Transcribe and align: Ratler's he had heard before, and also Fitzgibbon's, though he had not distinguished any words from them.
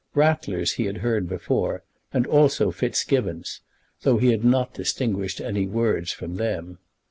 Ratler's 0.15 0.71
he 0.71 0.85
had 0.85 0.97
heard 1.05 1.29
before, 1.29 1.83
and 2.11 2.25
also 2.25 2.71
Fitzgibbon's, 2.71 3.61
though 4.01 4.17
he 4.17 4.31
had 4.31 4.43
not 4.43 4.73
distinguished 4.73 5.39
any 5.39 5.67
words 5.67 6.11
from 6.11 6.37
them. 6.37 6.79